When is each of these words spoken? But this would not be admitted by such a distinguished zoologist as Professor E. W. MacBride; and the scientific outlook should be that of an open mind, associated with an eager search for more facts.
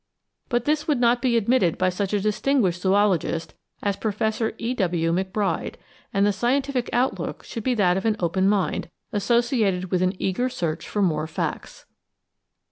But 0.49 0.65
this 0.65 0.87
would 0.87 0.99
not 0.99 1.21
be 1.21 1.37
admitted 1.37 1.77
by 1.77 1.89
such 1.89 2.11
a 2.11 2.19
distinguished 2.19 2.81
zoologist 2.81 3.53
as 3.83 3.95
Professor 3.95 4.53
E. 4.57 4.73
W. 4.73 5.11
MacBride; 5.11 5.75
and 6.11 6.25
the 6.25 6.33
scientific 6.33 6.89
outlook 6.91 7.43
should 7.43 7.61
be 7.63 7.75
that 7.75 7.97
of 7.97 8.05
an 8.05 8.15
open 8.19 8.49
mind, 8.49 8.89
associated 9.13 9.91
with 9.91 10.01
an 10.01 10.15
eager 10.17 10.49
search 10.49 10.89
for 10.89 11.03
more 11.03 11.27
facts. 11.27 11.85